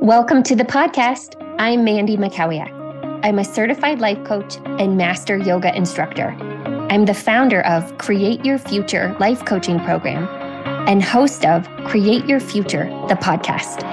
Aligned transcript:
Welcome 0.00 0.42
to 0.44 0.56
the 0.56 0.64
podcast. 0.64 1.36
I'm 1.58 1.84
Mandy 1.84 2.16
Mackowiak. 2.16 3.20
I'm 3.22 3.38
a 3.38 3.44
certified 3.44 4.00
life 4.00 4.24
coach 4.24 4.56
and 4.64 4.96
master 4.96 5.36
yoga 5.36 5.76
instructor. 5.76 6.30
I'm 6.88 7.04
the 7.04 7.12
founder 7.12 7.60
of 7.66 7.98
Create 7.98 8.42
Your 8.42 8.56
Future 8.56 9.14
Life 9.20 9.44
Coaching 9.44 9.78
Program 9.80 10.26
and 10.88 11.02
host 11.04 11.44
of 11.44 11.68
Create 11.84 12.24
Your 12.24 12.40
Future, 12.40 12.84
the 13.08 13.14
podcast. 13.14 13.84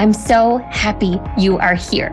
I'm 0.00 0.12
so 0.12 0.58
happy 0.72 1.20
you 1.38 1.58
are 1.58 1.76
here. 1.76 2.10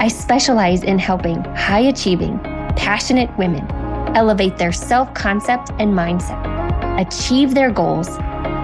I 0.00 0.08
specialize 0.08 0.84
in 0.84 0.98
helping 0.98 1.44
high 1.54 1.80
achieving, 1.80 2.38
passionate 2.76 3.28
women 3.36 3.70
elevate 4.16 4.56
their 4.56 4.72
self 4.72 5.12
concept 5.12 5.68
and 5.78 5.92
mindset, 5.92 6.40
achieve 6.98 7.54
their 7.54 7.70
goals, 7.70 8.08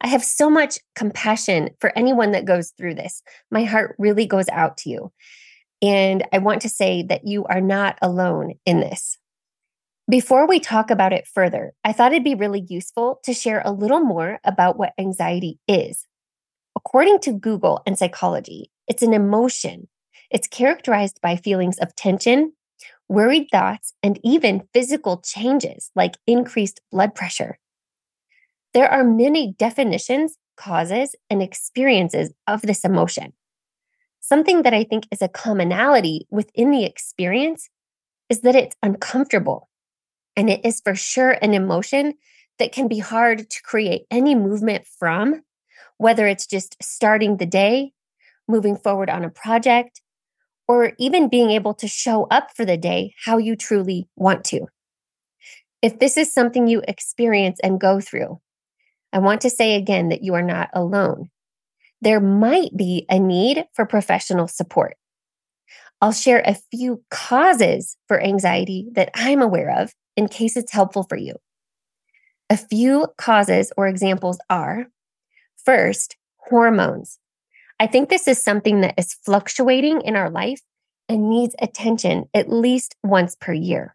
I 0.01 0.09
have 0.09 0.23
so 0.23 0.51
much 0.51 0.79
compassion 0.95 1.71
for 1.81 1.97
anyone 1.97 2.33
that 2.33 2.45
goes 2.45 2.73
through 2.77 2.95
this. 2.97 3.23
My 3.51 3.65
heart 3.65 3.97
really 3.99 4.27
goes 4.27 4.49
out 4.51 4.77
to 4.79 4.91
you. 4.91 5.13
And 5.83 6.27
I 6.33 6.39
want 6.39 6.63
to 6.63 6.69
say 6.69 7.03
that 7.05 7.27
you 7.27 7.45
are 7.47 7.61
not 7.61 7.99
alone 8.03 8.55
in 8.67 8.81
this. 8.81 9.19
Before 10.09 10.47
we 10.47 10.61
talk 10.61 10.91
about 10.91 11.13
it 11.13 11.27
further, 11.27 11.73
I 11.83 11.93
thought 11.93 12.13
it'd 12.13 12.23
be 12.25 12.35
really 12.35 12.65
useful 12.69 13.21
to 13.25 13.35
share 13.35 13.63
a 13.65 13.73
little 13.73 14.01
more 14.01 14.39
about 14.45 14.79
what 14.79 14.93
anxiety 14.99 15.59
is. 15.67 16.07
According 16.77 17.21
to 17.21 17.33
Google 17.33 17.83
and 17.87 17.99
psychology, 17.99 18.71
it's 18.87 19.03
an 19.03 19.13
emotion. 19.13 19.89
It's 20.31 20.47
characterized 20.47 21.21
by 21.21 21.37
feelings 21.37 21.79
of 21.79 21.95
tension, 21.97 22.53
worried 23.09 23.49
thoughts, 23.51 23.95
and 24.03 24.19
even 24.23 24.69
physical 24.73 25.19
changes 25.19 25.91
like 25.95 26.17
increased 26.27 26.81
blood 26.91 27.15
pressure. 27.15 27.59
There 28.75 28.91
are 28.91 29.05
many 29.05 29.55
definitions, 29.59 30.37
causes, 30.57 31.15
and 31.31 31.43
experiences 31.43 32.33
of 32.47 32.63
this 32.63 32.85
emotion. 32.85 33.33
Something 34.21 34.63
that 34.63 34.75
I 34.75 34.85
think 34.85 35.07
is 35.11 35.23
a 35.23 35.29
commonality 35.29 36.27
within 36.31 36.71
the 36.71 36.85
experience 36.85 37.69
is 38.29 38.41
that 38.41 38.57
it's 38.57 38.77
uncomfortable. 38.83 39.69
And 40.37 40.51
it 40.51 40.61
is 40.65 40.81
for 40.81 40.95
sure 40.95 41.31
an 41.31 41.55
emotion 41.55 42.15
that 42.59 42.73
can 42.73 42.89
be 42.89 42.99
hard 42.99 43.49
to 43.49 43.63
create 43.63 44.03
any 44.11 44.35
movement 44.35 44.85
from, 44.87 45.43
whether 45.99 46.27
it's 46.27 46.47
just 46.47 46.77
starting 46.83 47.37
the 47.37 47.47
day, 47.47 47.93
moving 48.49 48.77
forward 48.77 49.11
on 49.11 49.25
a 49.25 49.31
project, 49.31 50.03
or 50.69 50.93
even 50.99 51.29
being 51.29 51.51
able 51.51 51.75
to 51.75 51.89
show 51.89 52.25
up 52.31 52.51
for 52.57 52.65
the 52.65 52.77
day 52.77 53.15
how 53.25 53.39
you 53.39 53.57
truly 53.57 54.09
want 54.17 54.45
to. 54.47 54.67
If 55.83 55.99
this 55.99 56.17
is 56.17 56.33
something 56.33 56.67
you 56.67 56.83
experience 56.89 57.61
and 57.63 57.81
go 57.81 58.01
through, 58.01 58.41
I 59.13 59.19
want 59.19 59.41
to 59.43 59.51
say 59.51 59.77
again 59.77 60.09
that 60.09 60.23
you 60.23 60.35
are 60.35 60.43
not 60.43 60.71
alone. 60.73 61.31
There 62.01 62.21
might 62.21 62.77
be 62.77 63.07
a 63.09 63.19
need 63.19 63.65
for 63.75 63.87
professional 63.87 64.49
support. 64.49 64.97
I'll 66.01 66.13
share 66.13 66.43
a 66.45 66.59
few 66.71 67.03
causes 67.11 67.97
for 68.07 68.21
anxiety 68.21 68.89
that 68.93 69.11
I'm 69.15 69.41
aware 69.41 69.81
of 69.81 69.95
in 70.17 70.29
case 70.29 70.57
it's 70.57 70.73
helpful 70.73 71.05
for 71.05 71.17
you. 71.17 71.37
A 72.51 72.57
few 72.57 73.09
causes 73.17 73.73
or 73.77 73.89
examples 73.89 74.39
are 74.51 74.87
first, 75.65 76.17
hormones. 76.37 77.19
I 77.79 77.87
think 77.87 78.09
this 78.09 78.27
is 78.27 78.43
something 78.43 78.81
that 78.81 78.95
is 78.99 79.15
fluctuating 79.25 80.01
in 80.03 80.17
our 80.17 80.31
life 80.31 80.61
and 81.09 81.29
needs 81.29 81.55
attention 81.61 82.25
at 82.35 82.51
least 82.51 82.97
once 83.03 83.37
per 83.39 83.53
year. 83.53 83.95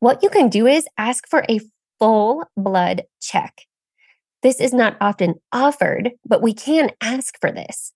What 0.00 0.22
you 0.22 0.28
can 0.28 0.48
do 0.48 0.66
is 0.66 0.86
ask 0.98 1.28
for 1.28 1.44
a 1.48 1.60
full 1.98 2.44
blood 2.56 3.04
check. 3.20 3.62
This 4.42 4.60
is 4.60 4.72
not 4.72 4.96
often 5.00 5.36
offered, 5.52 6.10
but 6.26 6.42
we 6.42 6.52
can 6.52 6.90
ask 7.00 7.38
for 7.40 7.52
this. 7.52 7.92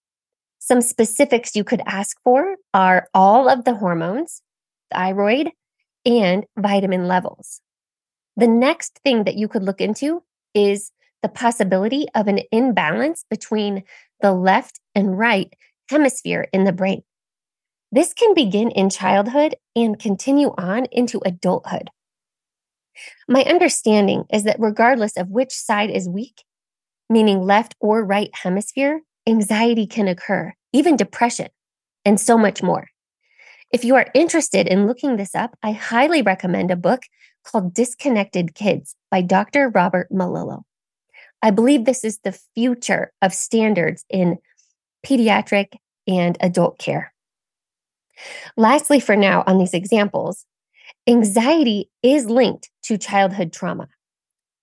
Some 0.58 0.80
specifics 0.80 1.54
you 1.54 1.64
could 1.64 1.82
ask 1.86 2.16
for 2.22 2.56
are 2.72 3.08
all 3.12 3.48
of 3.48 3.64
the 3.64 3.74
hormones, 3.74 4.42
thyroid, 4.92 5.50
and 6.04 6.44
vitamin 6.56 7.08
levels. 7.08 7.60
The 8.36 8.46
next 8.46 9.00
thing 9.02 9.24
that 9.24 9.36
you 9.36 9.48
could 9.48 9.64
look 9.64 9.80
into 9.80 10.22
is 10.54 10.92
the 11.26 11.32
possibility 11.32 12.06
of 12.14 12.28
an 12.28 12.38
imbalance 12.52 13.24
between 13.28 13.82
the 14.20 14.30
left 14.30 14.78
and 14.94 15.18
right 15.18 15.52
hemisphere 15.90 16.46
in 16.52 16.62
the 16.62 16.72
brain. 16.72 17.02
This 17.90 18.12
can 18.12 18.32
begin 18.32 18.70
in 18.70 18.90
childhood 18.90 19.56
and 19.74 19.98
continue 19.98 20.54
on 20.56 20.86
into 20.92 21.20
adulthood. 21.24 21.90
My 23.28 23.42
understanding 23.42 24.26
is 24.32 24.44
that 24.44 24.60
regardless 24.60 25.16
of 25.16 25.28
which 25.28 25.52
side 25.52 25.90
is 25.90 26.08
weak, 26.08 26.44
meaning 27.10 27.42
left 27.42 27.74
or 27.80 28.04
right 28.04 28.30
hemisphere, 28.32 29.00
anxiety 29.26 29.88
can 29.88 30.06
occur, 30.06 30.54
even 30.72 30.96
depression, 30.96 31.48
and 32.04 32.20
so 32.20 32.38
much 32.38 32.62
more. 32.62 32.86
If 33.72 33.84
you 33.84 33.96
are 33.96 34.12
interested 34.14 34.68
in 34.68 34.86
looking 34.86 35.16
this 35.16 35.34
up, 35.34 35.58
I 35.60 35.72
highly 35.72 36.22
recommend 36.22 36.70
a 36.70 36.76
book 36.76 37.02
called 37.44 37.74
Disconnected 37.74 38.54
Kids 38.54 38.94
by 39.10 39.22
Dr. 39.22 39.70
Robert 39.70 40.06
Melillo. 40.12 40.62
I 41.42 41.50
believe 41.50 41.84
this 41.84 42.04
is 42.04 42.18
the 42.18 42.38
future 42.54 43.12
of 43.22 43.34
standards 43.34 44.04
in 44.08 44.38
pediatric 45.04 45.74
and 46.06 46.36
adult 46.40 46.78
care. 46.78 47.12
Lastly, 48.56 49.00
for 49.00 49.16
now, 49.16 49.44
on 49.46 49.58
these 49.58 49.74
examples, 49.74 50.46
anxiety 51.06 51.90
is 52.02 52.26
linked 52.26 52.70
to 52.84 52.98
childhood 52.98 53.52
trauma. 53.52 53.88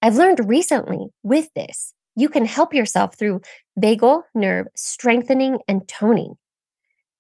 I've 0.02 0.16
learned 0.16 0.50
recently 0.50 1.08
with 1.22 1.50
this, 1.56 1.94
you 2.16 2.30
can 2.30 2.46
help 2.46 2.74
yourself 2.74 3.18
through 3.18 3.42
vagal 3.80 4.24
nerve 4.36 4.68
strengthening 4.76 5.60
and 5.68 5.88
toning. 5.88 6.36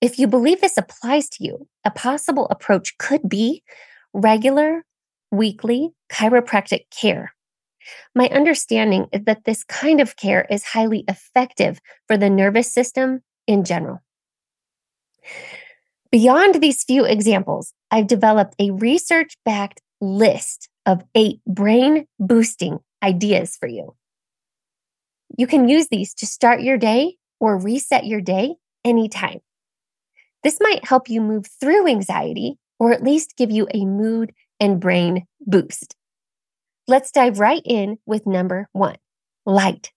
If 0.01 0.19
you 0.19 0.27
believe 0.27 0.61
this 0.61 0.77
applies 0.77 1.29
to 1.29 1.43
you, 1.43 1.67
a 1.85 1.91
possible 1.91 2.47
approach 2.49 2.97
could 2.97 3.27
be 3.29 3.63
regular, 4.13 4.83
weekly 5.31 5.91
chiropractic 6.11 6.81
care. 6.91 7.33
My 8.15 8.27
understanding 8.29 9.07
is 9.11 9.23
that 9.25 9.45
this 9.45 9.63
kind 9.63 9.99
of 9.99 10.15
care 10.15 10.45
is 10.49 10.63
highly 10.63 11.03
effective 11.07 11.79
for 12.07 12.17
the 12.17 12.29
nervous 12.29 12.71
system 12.71 13.21
in 13.47 13.63
general. 13.63 13.99
Beyond 16.11 16.61
these 16.61 16.83
few 16.83 17.05
examples, 17.05 17.73
I've 17.89 18.07
developed 18.07 18.55
a 18.59 18.71
research 18.71 19.35
backed 19.45 19.81
list 19.99 20.69
of 20.85 21.03
eight 21.15 21.39
brain 21.47 22.05
boosting 22.19 22.79
ideas 23.01 23.57
for 23.57 23.67
you. 23.67 23.95
You 25.37 25.47
can 25.47 25.67
use 25.67 25.87
these 25.87 26.13
to 26.15 26.27
start 26.27 26.61
your 26.61 26.77
day 26.77 27.15
or 27.39 27.57
reset 27.57 28.05
your 28.05 28.21
day 28.21 28.55
anytime. 28.85 29.39
This 30.43 30.59
might 30.61 30.85
help 30.85 31.09
you 31.09 31.21
move 31.21 31.47
through 31.59 31.87
anxiety 31.87 32.57
or 32.79 32.91
at 32.91 33.03
least 33.03 33.35
give 33.37 33.49
you 33.49 33.67
a 33.73 33.85
mood 33.85 34.33
and 34.59 34.79
brain 34.79 35.25
boost. 35.41 35.95
Let's 36.85 37.11
dive 37.11 37.39
right 37.39 37.61
in 37.63 37.97
with 38.05 38.27
number 38.27 38.67
one 38.73 38.97
light. 39.45 39.91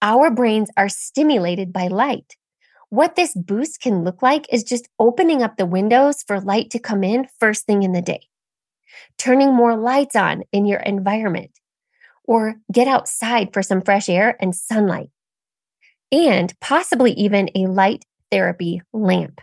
Our 0.00 0.30
brains 0.30 0.70
are 0.76 0.88
stimulated 0.88 1.72
by 1.72 1.88
light. 1.88 2.36
What 2.88 3.16
this 3.16 3.34
boost 3.34 3.80
can 3.80 4.04
look 4.04 4.22
like 4.22 4.46
is 4.52 4.62
just 4.62 4.88
opening 5.00 5.42
up 5.42 5.56
the 5.56 5.66
windows 5.66 6.22
for 6.22 6.40
light 6.40 6.70
to 6.70 6.78
come 6.78 7.02
in 7.02 7.26
first 7.40 7.66
thing 7.66 7.82
in 7.82 7.92
the 7.92 8.00
day, 8.00 8.20
turning 9.18 9.52
more 9.52 9.76
lights 9.76 10.14
on 10.14 10.44
in 10.52 10.66
your 10.66 10.78
environment, 10.80 11.50
or 12.22 12.54
get 12.72 12.86
outside 12.86 13.52
for 13.52 13.62
some 13.62 13.82
fresh 13.82 14.08
air 14.08 14.36
and 14.40 14.54
sunlight, 14.54 15.10
and 16.12 16.54
possibly 16.60 17.10
even 17.12 17.50
a 17.56 17.66
light 17.66 18.04
therapy 18.30 18.80
lamp. 18.92 19.40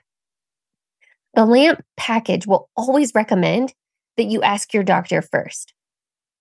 The 1.34 1.46
lamp 1.46 1.84
package 1.98 2.48
will 2.48 2.70
always 2.78 3.14
recommend 3.14 3.74
that 4.16 4.24
you 4.24 4.42
ask 4.42 4.74
your 4.74 4.84
doctor 4.84 5.22
first. 5.22 5.75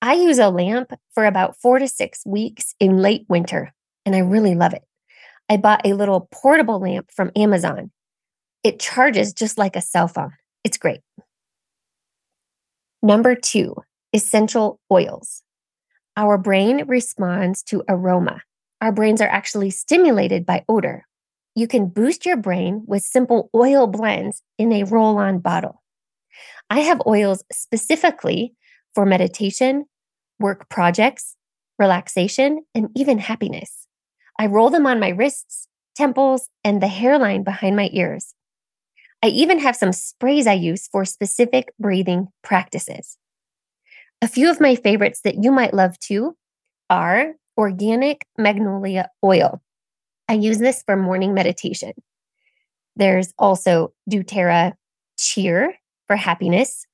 I 0.05 0.13
use 0.13 0.39
a 0.39 0.51
lamp 0.51 0.93
for 1.15 1.25
about 1.25 1.57
four 1.57 1.79
to 1.79 1.89
six 1.89 2.27
weeks 2.27 2.75
in 2.79 2.99
late 2.99 3.25
winter, 3.27 3.73
and 4.05 4.15
I 4.15 4.19
really 4.19 4.55
love 4.55 4.75
it. 4.75 4.83
I 5.49 5.57
bought 5.57 5.87
a 5.87 5.95
little 5.95 6.29
portable 6.31 6.79
lamp 6.79 7.11
from 7.11 7.33
Amazon. 7.35 7.91
It 8.63 8.79
charges 8.79 9.33
just 9.33 9.57
like 9.57 9.77
a 9.77 9.81
cell 9.81 10.07
phone. 10.07 10.33
It's 10.63 10.77
great. 10.77 11.01
Number 13.03 13.35
two, 13.35 13.77
essential 14.13 14.79
oils. 14.93 15.43
Our 16.19 16.37
brain 16.37 16.85
responds 16.87 17.63
to 17.63 17.83
aroma. 17.89 18.43
Our 18.83 18.93
brains 18.93 19.23
are 19.23 19.29
actually 19.29 19.71
stimulated 19.71 20.45
by 20.45 20.67
odor. 20.69 21.07
You 21.55 21.67
can 21.67 21.89
boost 21.89 22.27
your 22.27 22.37
brain 22.37 22.85
with 22.87 23.05
simple 23.05 23.49
oil 23.55 23.87
blends 23.87 24.43
in 24.59 24.71
a 24.71 24.85
roll 24.85 25.17
on 25.17 25.39
bottle. 25.39 25.83
I 26.69 26.81
have 26.81 27.01
oils 27.07 27.43
specifically 27.51 28.53
for 28.95 29.07
meditation, 29.07 29.87
work 30.39 30.69
projects, 30.69 31.37
relaxation, 31.79 32.65
and 32.75 32.89
even 32.95 33.19
happiness. 33.19 33.87
I 34.39 34.47
roll 34.47 34.71
them 34.71 34.87
on 34.87 35.01
my 35.01 35.11
wrists, 35.11 35.69
temples, 35.95 36.49
and 36.63 36.83
the 36.83 36.89
hairline 36.89 37.43
behind 37.43 37.77
my 37.77 37.91
ears. 37.93 38.35
I 39.23 39.29
even 39.29 39.59
have 39.61 39.77
some 39.77 39.93
sprays 39.93 40.47
I 40.47 40.53
use 40.53 40.89
for 40.89 41.05
specific 41.05 41.73
breathing 41.79 42.29
practices. 42.43 43.17
A 44.21 44.29
few 44.29 44.51
of 44.51 44.61
my 44.61 44.75
favorites 44.75 45.21
that 45.25 45.43
you 45.43 45.51
might 45.51 45.75
love 45.75 45.99
too 45.99 46.37
are 46.91 47.35
organic 47.57 48.27
magnolia 48.37 49.09
oil. 49.25 49.63
I 50.29 50.35
use 50.35 50.59
this 50.59 50.83
for 50.85 50.97
morning 50.97 51.35
meditation. 51.35 51.93
There's 52.97 53.33
also 53.39 53.93
doTERRA 54.11 54.73
cheer 55.19 55.75
for 56.07 56.17
happiness, 56.17 56.87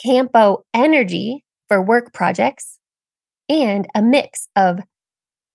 Campo 0.00 0.64
energy 0.72 1.44
for 1.72 1.80
work 1.80 2.12
projects, 2.12 2.78
and 3.48 3.88
a 3.94 4.02
mix 4.02 4.46
of 4.54 4.80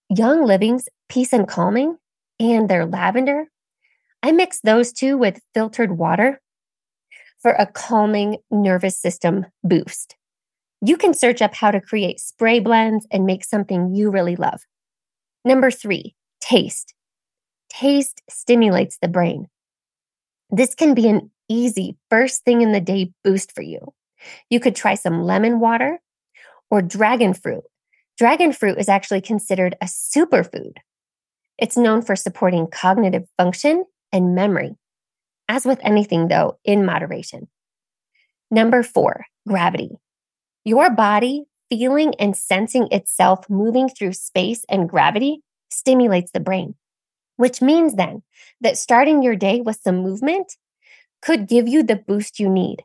Young 0.10 0.44
Living's 0.44 0.90
Peace 1.10 1.32
and 1.32 1.48
Calming 1.48 1.96
and 2.40 2.68
their 2.68 2.88
lavender. 2.88 3.46
I 4.24 4.32
mix 4.32 4.60
those 4.62 4.92
two 4.92 5.16
with 5.16 5.44
filtered 5.54 5.96
water 5.96 6.42
for 7.40 7.52
a 7.52 7.68
calming 7.68 8.38
nervous 8.50 9.00
system 9.00 9.46
boost. 9.64 10.16
You 10.82 10.98
can 10.98 11.14
search 11.14 11.40
up 11.40 11.54
how 11.54 11.70
to 11.70 11.80
create 11.80 12.20
spray 12.20 12.62
blends 12.62 13.06
and 13.12 13.28
make 13.28 13.46
something 13.46 13.94
you 13.94 14.10
really 14.10 14.36
love. 14.36 14.62
Number 15.46 15.70
three, 15.70 16.16
taste. 16.42 16.96
Taste 17.70 18.24
stimulates 18.28 18.98
the 19.04 19.08
brain. 19.08 19.50
This 20.50 20.74
can 20.74 20.96
be 20.96 21.10
an 21.10 21.30
easy 21.48 21.96
first 22.10 22.44
thing 22.44 22.64
in 22.64 22.72
the 22.72 22.82
day 22.82 23.12
boost 23.24 23.52
for 23.54 23.62
you. 23.62 23.94
You 24.50 24.60
could 24.60 24.76
try 24.76 24.96
some 24.96 25.22
lemon 25.22 25.60
water 25.60 26.00
or 26.70 26.82
dragon 26.82 27.34
fruit. 27.34 27.64
Dragon 28.18 28.52
fruit 28.52 28.78
is 28.78 28.90
actually 28.90 29.22
considered 29.22 29.76
a 29.82 29.86
superfood. 29.86 30.74
It's 31.58 31.78
known 31.78 32.02
for 32.02 32.16
supporting 32.16 32.68
cognitive 32.68 33.28
function 33.38 33.86
and 34.12 34.36
memory. 34.36 34.76
As 35.50 35.66
with 35.66 35.80
anything, 35.82 36.28
though, 36.28 36.58
in 36.64 36.86
moderation. 36.86 37.48
Number 38.52 38.84
four, 38.84 39.26
gravity. 39.48 39.92
Your 40.64 40.90
body 40.90 41.46
feeling 41.70 42.14
and 42.20 42.36
sensing 42.36 42.88
itself 42.92 43.50
moving 43.50 43.90
through 43.90 44.14
space 44.14 44.66
and 44.70 44.90
gravity 44.90 45.42
stimulates 45.70 46.32
the 46.32 46.40
brain, 46.40 46.76
which 47.36 47.62
means 47.62 47.96
then 47.96 48.24
that 48.62 48.78
starting 48.78 49.22
your 49.22 49.36
day 49.36 49.62
with 49.62 49.80
some 49.82 49.98
movement 49.98 50.56
could 51.22 51.48
give 51.48 51.68
you 51.68 51.84
the 51.84 51.96
boost 51.96 52.40
you 52.40 52.50
need. 52.50 52.84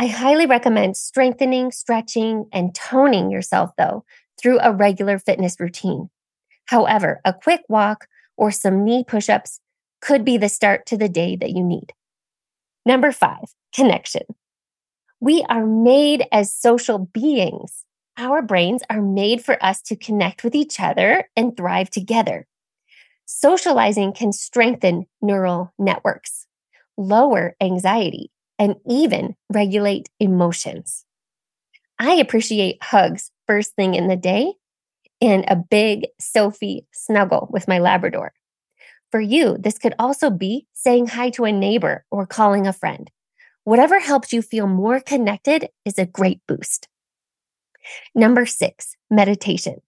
I 0.00 0.06
highly 0.06 0.46
recommend 0.46 0.96
strengthening, 0.96 1.72
stretching, 1.72 2.46
and 2.54 2.74
toning 2.74 3.30
yourself, 3.30 3.72
though, 3.76 4.06
through 4.40 4.58
a 4.60 4.72
regular 4.72 5.18
fitness 5.18 5.60
routine. 5.60 6.08
However, 6.64 7.20
a 7.22 7.34
quick 7.34 7.60
walk 7.68 8.08
or 8.38 8.50
some 8.50 8.82
knee 8.82 9.04
push 9.04 9.28
ups 9.28 9.60
could 10.00 10.24
be 10.24 10.38
the 10.38 10.48
start 10.48 10.86
to 10.86 10.96
the 10.96 11.10
day 11.10 11.36
that 11.36 11.50
you 11.50 11.62
need. 11.62 11.92
Number 12.86 13.12
five, 13.12 13.44
connection. 13.74 14.22
We 15.20 15.44
are 15.50 15.66
made 15.66 16.26
as 16.32 16.50
social 16.50 17.00
beings. 17.00 17.84
Our 18.16 18.40
brains 18.40 18.80
are 18.88 19.02
made 19.02 19.44
for 19.44 19.62
us 19.62 19.82
to 19.82 19.96
connect 19.96 20.44
with 20.44 20.54
each 20.54 20.80
other 20.80 21.28
and 21.36 21.54
thrive 21.54 21.90
together. 21.90 22.46
Socializing 23.26 24.14
can 24.14 24.32
strengthen 24.32 25.04
neural 25.20 25.74
networks, 25.78 26.46
lower 26.96 27.54
anxiety, 27.60 28.30
and 28.60 28.76
even 28.86 29.34
regulate 29.52 30.10
emotions. 30.20 31.06
I 31.98 32.12
appreciate 32.14 32.82
hugs 32.82 33.32
first 33.46 33.74
thing 33.74 33.94
in 33.94 34.06
the 34.06 34.16
day 34.16 34.52
and 35.20 35.44
a 35.48 35.56
big 35.56 36.06
Sophie 36.20 36.86
snuggle 36.92 37.48
with 37.50 37.66
my 37.66 37.78
Labrador. 37.78 38.32
For 39.10 39.20
you, 39.20 39.56
this 39.58 39.78
could 39.78 39.94
also 39.98 40.30
be 40.30 40.66
saying 40.72 41.08
hi 41.08 41.30
to 41.30 41.46
a 41.46 41.52
neighbor 41.52 42.04
or 42.10 42.26
calling 42.26 42.66
a 42.66 42.72
friend. 42.72 43.10
Whatever 43.64 43.98
helps 43.98 44.32
you 44.32 44.42
feel 44.42 44.66
more 44.66 45.00
connected 45.00 45.68
is 45.84 45.98
a 45.98 46.06
great 46.06 46.40
boost. 46.46 46.86
Number 48.14 48.44
six, 48.46 48.94
meditation. 49.10 49.80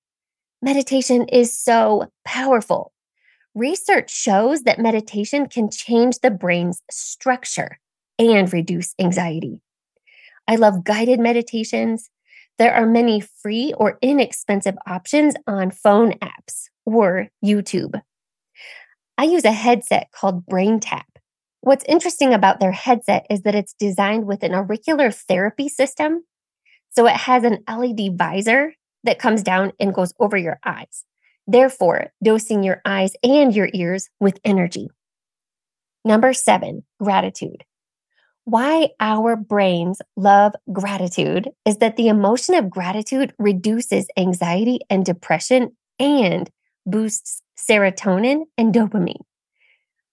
Meditation 0.63 1.29
is 1.29 1.57
so 1.57 2.11
powerful. 2.25 2.93
Research 3.55 4.11
shows 4.11 4.63
that 4.63 4.79
meditation 4.79 5.47
can 5.47 5.71
change 5.71 6.21
the 6.21 6.31
brain's 6.31 6.83
structure 6.91 7.79
and 8.19 8.53
reduce 8.53 8.95
anxiety. 8.99 9.61
I 10.49 10.57
love 10.57 10.85
guided 10.85 11.21
meditations. 11.21 12.11
There 12.59 12.75
are 12.75 12.87
many 12.87 13.21
free 13.21 13.75
or 13.77 13.99
inexpensive 14.03 14.77
options 14.87 15.35
on 15.47 15.71
phone 15.71 16.13
apps 16.19 16.65
or 16.85 17.29
YouTube. 17.45 18.01
I 19.17 19.25
use 19.25 19.45
a 19.45 19.53
headset 19.53 20.11
called 20.13 20.47
BrainTap. 20.47 21.05
What's 21.61 21.85
interesting 21.85 22.35
about 22.35 22.59
their 22.59 22.73
headset 22.73 23.27
is 23.31 23.43
that 23.43 23.55
it's 23.55 23.75
designed 23.75 24.27
with 24.27 24.43
an 24.43 24.55
auricular 24.55 25.11
therapy 25.11 25.69
system. 25.69 26.25
So 26.91 27.07
it 27.07 27.17
has 27.17 27.45
an 27.45 27.63
LED 27.69 28.19
visor 28.19 28.75
that 29.05 29.19
comes 29.19 29.43
down 29.43 29.73
and 29.79 29.95
goes 29.95 30.13
over 30.19 30.37
your 30.37 30.59
eyes, 30.65 31.05
therefore, 31.47 32.13
dosing 32.23 32.63
your 32.63 32.81
eyes 32.85 33.13
and 33.23 33.55
your 33.55 33.69
ears 33.73 34.09
with 34.21 34.41
energy. 34.45 34.89
Number 36.05 36.33
seven, 36.33 36.85
gratitude. 37.01 37.65
Why 38.45 38.89
our 38.99 39.37
brains 39.37 40.03
love 40.17 40.55
gratitude 40.73 41.51
is 41.65 41.77
that 41.79 41.97
the 41.97 42.09
emotion 42.09 42.55
of 42.55 42.71
gratitude 42.71 43.33
reduces 43.39 44.09
anxiety 44.17 44.81
and 44.91 45.05
depression 45.05 45.77
and 46.01 46.51
boosts 46.85 47.41
serotonin 47.57 48.43
and 48.59 48.75
dopamine. 48.75 49.23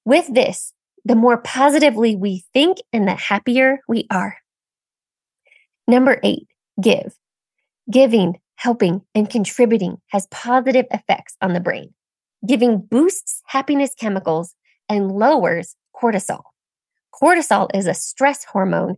With 0.05 0.31
this, 0.31 0.73
the 1.05 1.15
more 1.15 1.37
positively 1.37 2.15
we 2.15 2.43
think 2.53 2.77
and 2.93 3.07
the 3.07 3.15
happier 3.15 3.79
we 3.87 4.05
are. 4.11 4.37
Number 5.87 6.19
eight, 6.23 6.47
give. 6.79 7.15
Giving, 7.89 8.39
helping, 8.55 9.01
and 9.15 9.27
contributing 9.27 9.97
has 10.09 10.27
positive 10.29 10.85
effects 10.91 11.35
on 11.41 11.53
the 11.53 11.59
brain. 11.59 11.95
Giving 12.45 12.79
boosts 12.79 13.41
happiness 13.47 13.95
chemicals 13.95 14.53
and 14.87 15.11
lowers 15.11 15.75
cortisol. 15.95 16.43
Cortisol 17.13 17.69
is 17.73 17.87
a 17.87 17.93
stress 17.93 18.43
hormone 18.43 18.97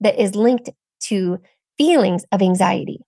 that 0.00 0.20
is 0.20 0.34
linked 0.34 0.70
to 1.00 1.38
feelings 1.78 2.24
of 2.32 2.42
anxiety. 2.42 3.00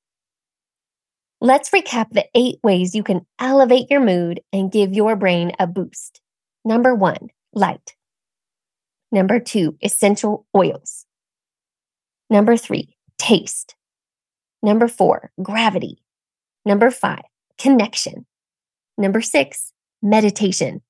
Let's 1.40 1.70
recap 1.70 2.10
the 2.12 2.26
eight 2.34 2.58
ways 2.62 2.94
you 2.94 3.02
can 3.02 3.26
elevate 3.38 3.90
your 3.90 4.00
mood 4.00 4.40
and 4.52 4.70
give 4.70 4.92
your 4.94 5.16
brain 5.16 5.52
a 5.58 5.66
boost. 5.66 6.20
Number 6.64 6.94
one, 6.94 7.30
light. 7.52 7.96
Number 9.10 9.40
two, 9.40 9.76
essential 9.82 10.46
oils. 10.56 11.04
Number 12.30 12.56
three, 12.56 12.96
taste. 13.18 13.74
Number 14.62 14.86
four, 14.86 15.32
gravity. 15.42 16.02
Number 16.64 16.90
five, 16.90 17.24
connection. 17.58 18.24
Number 18.96 19.20
six, 19.20 19.72
meditation. 20.00 20.80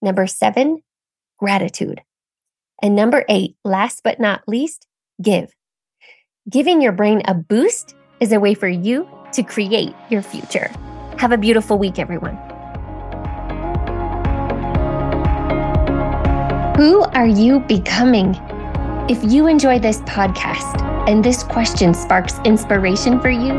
Number 0.00 0.26
seven, 0.26 0.82
gratitude. 1.38 2.00
And 2.82 2.94
number 2.94 3.24
eight, 3.28 3.56
last 3.64 4.02
but 4.04 4.20
not 4.20 4.42
least, 4.46 4.86
give. 5.22 5.54
Giving 6.48 6.80
your 6.80 6.92
brain 6.92 7.22
a 7.24 7.34
boost 7.34 7.94
is 8.20 8.32
a 8.32 8.40
way 8.40 8.54
for 8.54 8.68
you 8.68 9.08
to 9.32 9.42
create 9.42 9.94
your 10.10 10.22
future. 10.22 10.70
Have 11.18 11.32
a 11.32 11.38
beautiful 11.38 11.78
week, 11.78 11.98
everyone. 11.98 12.36
Who 16.76 17.02
are 17.14 17.26
you 17.26 17.60
becoming? 17.60 18.36
If 19.08 19.32
you 19.32 19.46
enjoy 19.46 19.78
this 19.78 20.00
podcast 20.02 20.82
and 21.08 21.24
this 21.24 21.42
question 21.42 21.94
sparks 21.94 22.38
inspiration 22.44 23.20
for 23.20 23.30
you, 23.30 23.52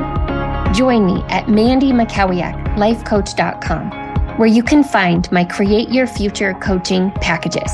join 0.74 1.06
me 1.06 1.24
at 1.30 1.50
Mandy 1.50 1.92
Mackowiak, 1.92 2.78
where 4.38 4.48
you 4.48 4.62
can 4.62 4.84
find 4.84 5.32
my 5.32 5.44
Create 5.44 5.90
Your 5.90 6.06
Future 6.06 6.54
coaching 6.62 7.10
packages. 7.22 7.72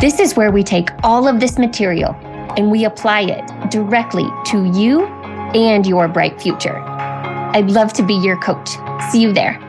This 0.00 0.18
is 0.18 0.34
where 0.34 0.50
we 0.50 0.62
take 0.62 0.88
all 1.02 1.28
of 1.28 1.40
this 1.40 1.58
material 1.58 2.16
and 2.56 2.70
we 2.70 2.86
apply 2.86 3.20
it 3.20 3.70
directly 3.70 4.26
to 4.46 4.64
you 4.72 5.04
and 5.54 5.86
your 5.86 6.08
bright 6.08 6.40
future. 6.40 6.78
I'd 6.78 7.70
love 7.70 7.92
to 7.92 8.02
be 8.02 8.14
your 8.14 8.38
coach. 8.38 8.70
See 9.10 9.20
you 9.20 9.34
there. 9.34 9.60